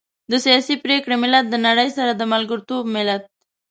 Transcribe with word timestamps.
د 0.31 0.33
سياسي 0.45 0.75
پرېکړې 0.83 1.15
ملت، 1.23 1.45
له 1.49 1.57
نړۍ 1.67 1.89
سره 1.97 2.11
د 2.15 2.23
ملګرتوب 2.33 2.83
ملت. 2.95 3.23